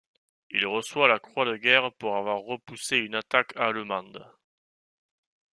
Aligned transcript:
Il 0.49 0.65
reçoit 0.65 1.07
la 1.07 1.19
Croix 1.19 1.45
de 1.45 1.55
guerre 1.57 1.93
pour 1.93 2.15
avoir 2.17 2.39
repoussé 2.39 2.97
une 2.97 3.13
attaque 3.13 3.55
allemande. 3.55 4.25